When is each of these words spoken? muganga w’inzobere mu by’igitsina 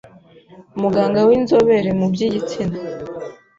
muganga 0.79 1.19
w’inzobere 1.27 1.89
mu 1.99 2.05
by’igitsina 2.13 2.77